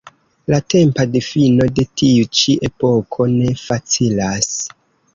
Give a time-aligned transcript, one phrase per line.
[0.53, 4.55] La tempa difino de tiu-ĉi epoko ne facilas.